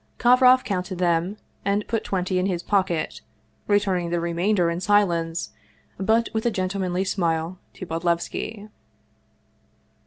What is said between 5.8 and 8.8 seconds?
but with a gentlemanly smile, to Bodlevski.